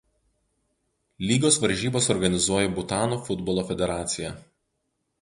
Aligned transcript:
Lygos 1.25 1.59
varžybas 1.67 2.09
organizuoja 2.15 2.75
Butano 2.81 3.23
futbolo 3.31 3.71
federacija. 3.73 4.37